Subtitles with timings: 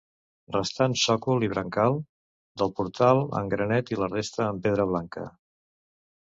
[0.53, 1.97] Restant sòcol i brancal
[2.61, 5.29] del portal en granet i la resta en pedra blanca.